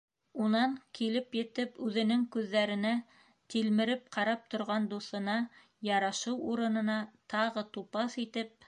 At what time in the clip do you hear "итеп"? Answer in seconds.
8.29-8.59